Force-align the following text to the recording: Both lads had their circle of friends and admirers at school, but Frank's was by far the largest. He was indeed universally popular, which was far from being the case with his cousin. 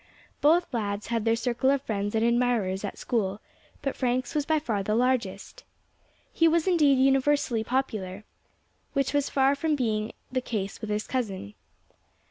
Both 0.41 0.73
lads 0.73 1.05
had 1.13 1.25
their 1.25 1.35
circle 1.35 1.69
of 1.69 1.83
friends 1.83 2.15
and 2.15 2.25
admirers 2.25 2.83
at 2.83 2.97
school, 2.97 3.39
but 3.83 3.95
Frank's 3.95 4.33
was 4.33 4.47
by 4.47 4.57
far 4.57 4.81
the 4.81 4.95
largest. 4.95 5.63
He 6.33 6.47
was 6.47 6.65
indeed 6.67 6.97
universally 6.97 7.63
popular, 7.63 8.23
which 8.93 9.13
was 9.13 9.29
far 9.29 9.53
from 9.53 9.75
being 9.75 10.13
the 10.31 10.41
case 10.41 10.81
with 10.81 10.89
his 10.89 11.05
cousin. 11.05 11.53